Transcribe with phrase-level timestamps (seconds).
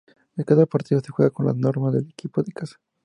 [0.47, 2.77] Cada partido se juega con las normas del equipo de casa.